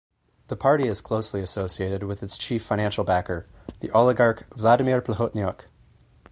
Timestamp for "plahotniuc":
4.99-5.65